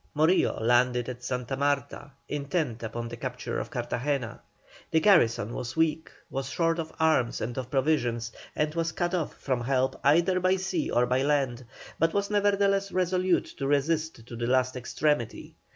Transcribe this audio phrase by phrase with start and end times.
[0.15, 4.41] Morillo landed at Santa Marta, intent upon the capture of Cartagena.
[4.89, 9.37] The garrison was weak, was short of arms and of provisions, and was cut off
[9.37, 11.65] from help either by sea or by land,
[11.99, 15.53] but was nevertheless resolute to resist to the last extremity.